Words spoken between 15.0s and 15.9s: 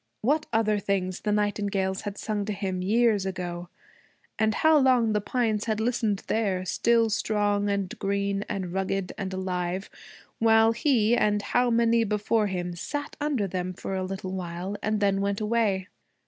then went away!